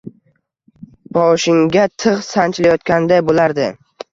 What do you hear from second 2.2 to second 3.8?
sanchilayotganday bo‘lardi.